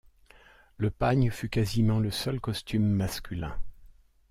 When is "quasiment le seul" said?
1.49-2.41